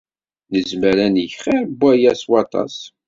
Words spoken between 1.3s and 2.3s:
xir n waya s